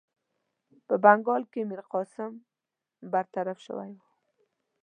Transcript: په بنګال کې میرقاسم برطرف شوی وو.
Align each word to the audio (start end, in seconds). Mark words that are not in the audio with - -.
په 0.87 0.95
بنګال 1.03 1.43
کې 1.51 1.61
میرقاسم 1.69 2.31
برطرف 3.11 3.57
شوی 3.65 3.91
وو. 3.95 4.05